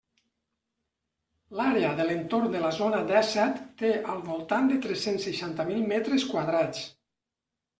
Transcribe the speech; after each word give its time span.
L'àrea 1.59 1.91
de 1.99 2.07
l'entorn 2.07 2.49
de 2.57 2.61
la 2.65 2.71
Zona 2.79 3.01
dèsset 3.11 3.61
té 3.83 3.93
al 4.15 4.25
voltant 4.31 4.73
de 4.73 4.81
tres-cents 4.87 5.29
seixanta 5.31 5.67
mil 5.71 5.87
metres 5.93 6.27
quadrats. 6.33 6.83